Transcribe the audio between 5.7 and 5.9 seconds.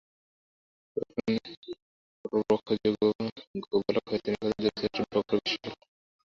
না।